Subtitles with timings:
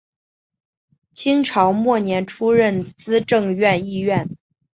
[1.13, 4.35] 清朝末年出任资政院议员。